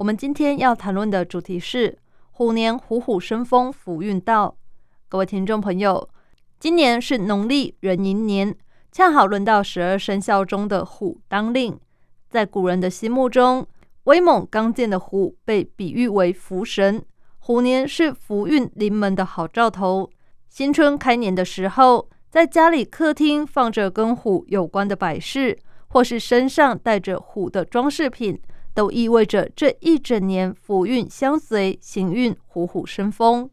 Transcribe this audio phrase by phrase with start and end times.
[0.00, 1.98] 我们今天要谈论的主题是
[2.30, 4.56] 虎年虎虎生风，福运到。
[5.10, 6.08] 各位听众朋友，
[6.58, 8.56] 今年是农历壬寅年，
[8.90, 11.78] 恰好轮到十二生肖中的虎当令。
[12.30, 13.66] 在古人的心目中，
[14.04, 17.04] 威猛刚健的虎被比喻为福神，
[17.38, 20.08] 虎年是福运临门的好兆头。
[20.48, 22.08] 新春开年的时候。
[22.30, 25.58] 在家里客厅放着跟虎有关的摆饰，
[25.88, 28.40] 或是身上带着虎的装饰品，
[28.74, 33.50] 都意味着这一整年福运相随，行运虎虎生风。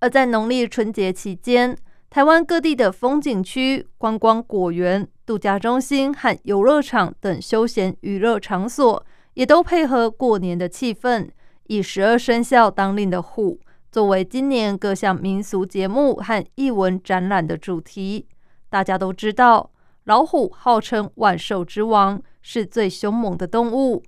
[0.00, 1.76] 而在农历春节期间，
[2.08, 11.28] 台湾各地的风景区、观光果园、度假中心和游乐场等休闲娱乐场所，也都配合过年的气氛，
[11.64, 13.60] 以十二生肖当令的虎。
[13.90, 18.26] 作为今年各项民俗节目和艺文展览的主题，
[18.70, 19.70] 大家都知道，
[20.04, 24.02] 老虎号称万兽之王，是最凶猛的动物。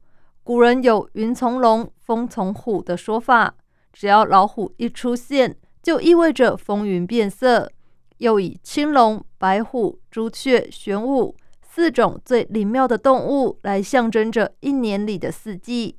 [0.50, 3.54] 古人有“云从龙，风从虎”的说法，
[3.92, 7.70] 只要老虎一出现，就意味着风云变色。
[8.18, 15.96] 又以青龙、白虎、朱雀、玄武四种最灵妙的动物来象征着一年里的四季，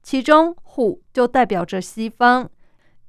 [0.00, 2.48] 其中虎就代表着西方。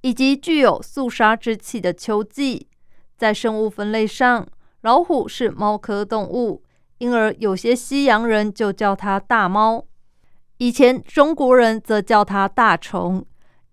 [0.01, 2.67] 以及具有肃杀之气的秋季，
[3.15, 4.47] 在生物分类上，
[4.81, 6.63] 老虎是猫科动物，
[6.97, 9.85] 因而有些西洋人就叫它大猫。
[10.59, 13.25] 以前中国人则叫它大虫。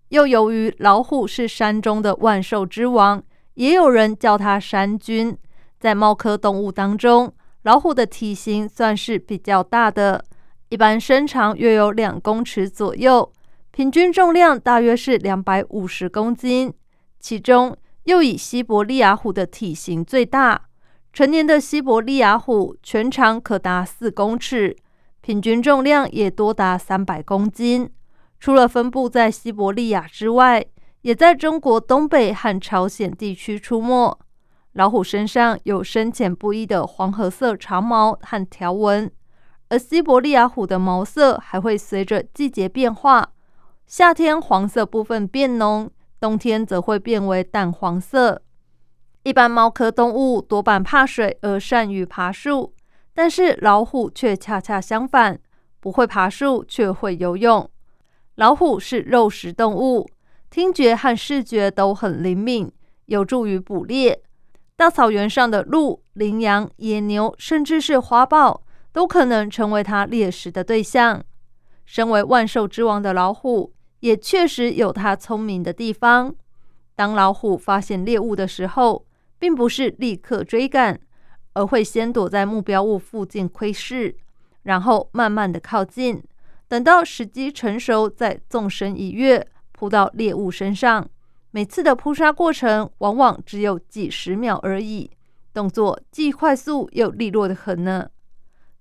[0.09, 3.21] 又由于老虎是山中的万兽之王，
[3.55, 5.37] 也有人叫它山君。
[5.77, 7.33] 在猫科动物当中，
[7.63, 10.23] 老虎的体型算是比较大的，
[10.69, 13.29] 一般身长约有两公尺左右。
[13.71, 16.73] 平均重量大约是两百五十公斤，
[17.19, 17.75] 其中
[18.05, 20.61] 又以西伯利亚虎的体型最大。
[21.11, 24.73] 成年的西伯利亚虎全长可达四公尺，
[25.27, 27.91] 平均重量也多达三百公斤。
[28.39, 30.65] 除了分布在西伯利亚之外，
[31.01, 34.17] 也在中国东北和朝鲜地区出没。
[34.71, 39.11] 老虎身上有深浅不一的黄褐色长毛和条纹，
[39.67, 43.31] 而西伯利亚虎的毛色还会随着季节变化。
[43.85, 48.41] 夏天黄色部分变浓，冬天则会变为淡黄色。
[49.23, 52.73] 一般猫科动物多半怕水而善于爬树，
[53.17, 55.39] 但是老虎却恰恰相反，
[55.79, 57.67] 不会爬树却会游泳。
[58.35, 60.07] 老虎是肉食动物，
[60.51, 62.71] 听觉和视觉都很灵敏，
[63.07, 64.21] 有助于捕猎。
[64.75, 68.61] 大草原上的鹿、羚羊、野牛，甚至是花豹，
[68.91, 71.23] 都可能成为它猎食的对象。
[71.87, 73.73] 身为万兽之王的老虎。
[74.01, 76.35] 也确实有它聪明的地方。
[76.95, 79.07] 当老虎发现猎物的时候，
[79.39, 80.99] 并不是立刻追赶，
[81.57, 84.15] 而会先躲在目标物附近窥视，
[84.61, 86.23] 然后慢慢的靠近，
[86.67, 91.09] 等到时机成熟，再纵身一跃扑到猎物身上。
[91.49, 95.09] 每次的扑杀过程往往只有几十秒而已，
[95.51, 98.07] 动作既快速又利落的很呢。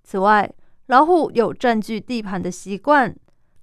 [0.04, 0.52] 此外，
[0.88, 3.16] 老虎有占据地盘的习惯。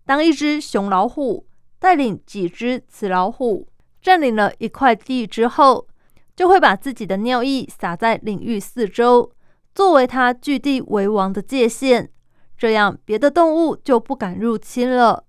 [0.05, 1.45] 当一只雄老虎
[1.77, 3.67] 带领几只雌老虎
[4.01, 5.87] 占领了一块地之后，
[6.35, 9.31] 就会把自己的尿液洒在领域四周，
[9.73, 12.09] 作为它据地为王的界限。
[12.57, 15.25] 这样，别的动物就不敢入侵了。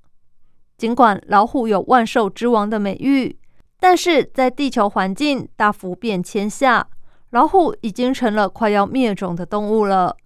[0.77, 3.39] 尽管老虎有万兽之王的美誉，
[3.81, 6.89] 但是在地球环境大幅变迁下，
[7.31, 10.17] 老虎已经成了快要灭种的动物了。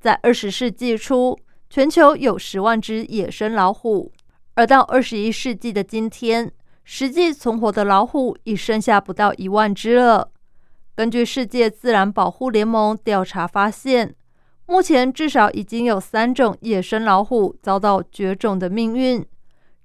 [0.00, 1.38] 在二十世纪初。
[1.70, 4.10] 全球有十万只野生老虎，
[4.54, 6.50] 而到二十一世纪的今天，
[6.90, 10.30] 实际存活的老虎已剩下不到一万只了。
[10.94, 14.14] 根据世界自然保护联盟调查发现，
[14.64, 19.22] 目前至少已经有三种野生老虎遭到绝种的命运。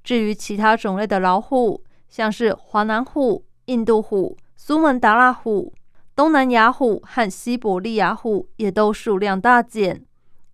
[0.01, 5.73] 至于其他种类的老虎，像是华南虎、印度虎、苏门答腊虎、
[6.15, 10.05] 东南亚虎和西伯利亚虎，也都数量大减，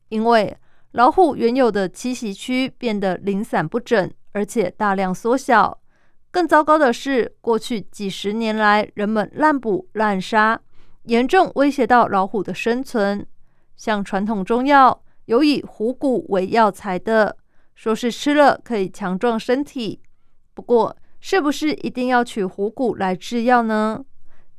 [0.08, 0.58] 因为。
[0.94, 5.78] 老虎原有的栖息区变得零散不整，而且大量缩小。
[6.32, 10.62] 更糟糕的是，过去几十年来，人们滥捕滥杀，
[11.04, 13.26] 严重威胁到老虎的生存。
[13.76, 17.36] 像传统中药有以虎骨为药材的，
[17.74, 20.02] 说是吃了可以强壮身体。
[20.54, 24.06] 不过，是不是一定要取虎骨来制药呢？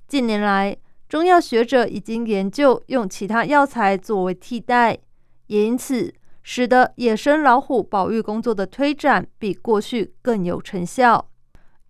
[0.08, 0.76] 近年来，
[1.08, 4.98] 中药学者已经研究用其他药材作为替代，
[5.46, 6.12] 也因此
[6.42, 11.29] 使得野生老虎保育工作的推展比过去更有成效。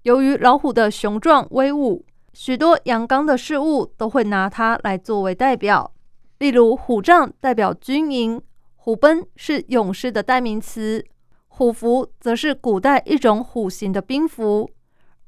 [0.03, 5.93] 由于老虎的雄壮威武，许多阳刚的事物都会拿它来作为代表，
[6.39, 8.41] 例如虎杖代表军营，
[8.77, 11.05] 虎贲是勇士的代名词。
[11.49, 14.71] 虎符则是古代一种虎形的兵符，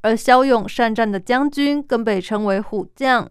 [0.00, 3.28] 而骁勇善战的将军更被称为虎将。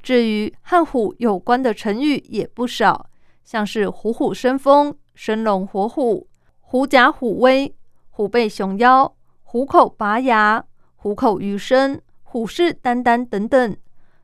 [0.00, 3.10] 至于和虎有关的成语也不少，
[3.44, 6.28] 像是虎虎生风、生龙活虎、
[6.60, 7.74] 狐假虎威、
[8.10, 9.12] 虎背熊腰、
[9.42, 10.64] 虎口拔牙、
[11.06, 13.76] 虎口余生、虎视眈眈等等，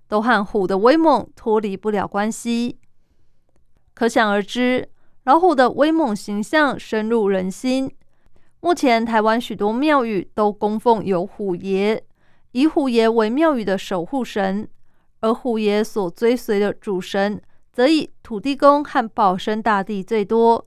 [0.08, 2.80] 都和虎的威猛脱离不了关系。
[3.94, 4.88] 可想而知，
[5.22, 7.88] 老虎的威猛形象深入人心。
[8.58, 12.02] 目前，台湾许多庙宇都供奉有虎爷，
[12.50, 14.68] 以虎爷为庙宇的守护神，
[15.20, 17.40] 而虎爷所追随的主神
[17.72, 20.66] 则以土地公和保生大帝最多。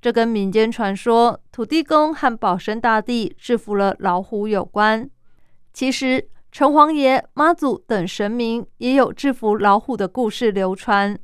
[0.00, 5.10] 这跟民间传说土地公和保生大帝制服了老虎有关。
[5.76, 11.14] 其实，城隍爷、妈祖等神明也有制服老虎的故事流传。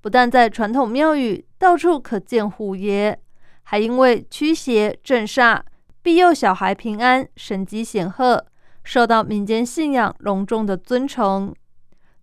[0.00, 3.16] 不但在传统庙宇到处可见虎爷。
[3.62, 5.60] 还因为驱邪镇煞、
[6.02, 8.44] 庇佑小孩平安、神机显赫，
[8.82, 11.54] 受到民间信仰隆重的尊崇。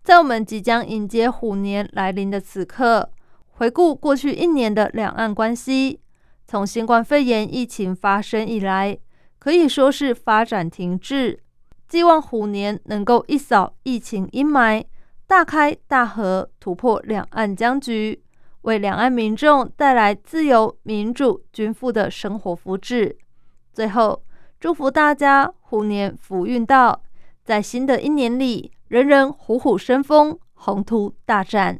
[0.04, 3.10] 在我们即将迎接虎年来临的此刻，
[3.52, 6.02] 回顾过去一年的两岸关系，
[6.46, 9.00] 从新冠肺炎疫情发生以来，
[9.40, 11.40] 可以说是发展停滞。
[11.90, 14.86] 寄望虎年能够一扫疫情阴霾，
[15.26, 18.24] 大开大合，突破两岸僵局。
[18.62, 23.16] 为两岸民众带来自由、民主、均富的生活福祉。
[23.74, 24.22] 最后，
[24.60, 27.02] 祝福大家虎年福运到，
[27.44, 31.80] 在新的一年里，人人虎虎生风，宏图大展。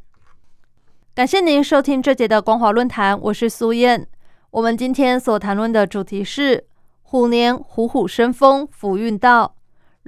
[1.14, 4.08] 感谢您收听这节的光华论坛，我是苏燕。
[4.52, 6.66] 我们今天所谈论的主题是
[7.04, 9.54] 虎年虎虎生风，福运到。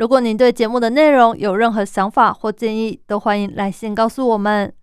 [0.01, 4.73] 如果您对节目的内容有任何想法或建议，都欢迎来信告诉我们。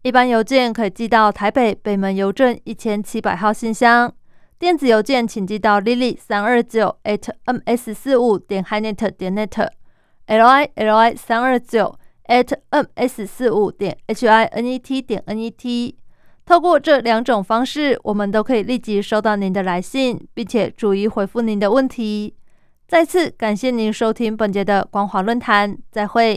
[0.00, 4.10] 一般邮件可以寄到台北北门邮政一千七百号信箱，
[4.58, 11.94] 电子邮件请寄到 lily 三二九 at ms 四五点 hinet 点 net，l i l i 三二九
[12.28, 15.98] at ms 四五点 h i n e t 点 n e t。
[16.46, 22.36] 透过这两种方式，我们都可以立即收到您的来信，并且逐一回复您的问题。
[22.92, 26.30] 再次感谢您收听本节的光华论坛，再会。